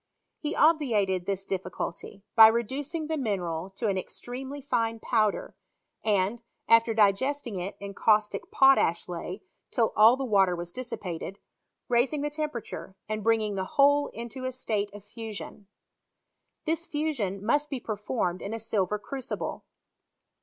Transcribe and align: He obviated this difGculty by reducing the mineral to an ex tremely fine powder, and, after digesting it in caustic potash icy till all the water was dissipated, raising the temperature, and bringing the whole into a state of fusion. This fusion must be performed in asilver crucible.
He 0.39 0.55
obviated 0.55 1.27
this 1.27 1.45
difGculty 1.45 2.23
by 2.35 2.47
reducing 2.47 3.05
the 3.05 3.19
mineral 3.19 3.69
to 3.75 3.85
an 3.87 3.99
ex 3.99 4.19
tremely 4.19 4.65
fine 4.67 4.99
powder, 4.99 5.55
and, 6.03 6.41
after 6.67 6.95
digesting 6.95 7.59
it 7.59 7.77
in 7.79 7.93
caustic 7.93 8.49
potash 8.49 9.07
icy 9.07 9.43
till 9.69 9.93
all 9.95 10.17
the 10.17 10.25
water 10.25 10.55
was 10.55 10.71
dissipated, 10.71 11.37
raising 11.87 12.23
the 12.23 12.31
temperature, 12.31 12.95
and 13.07 13.23
bringing 13.23 13.53
the 13.53 13.63
whole 13.77 14.07
into 14.07 14.43
a 14.43 14.51
state 14.51 14.91
of 14.91 15.05
fusion. 15.05 15.67
This 16.65 16.87
fusion 16.87 17.45
must 17.45 17.69
be 17.69 17.79
performed 17.79 18.41
in 18.41 18.53
asilver 18.53 18.99
crucible. 18.99 19.65